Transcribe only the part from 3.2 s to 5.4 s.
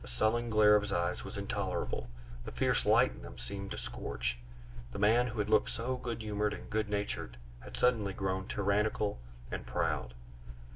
them seemed to scorch. The man who